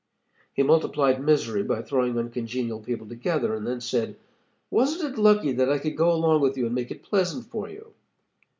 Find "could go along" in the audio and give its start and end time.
5.77-6.41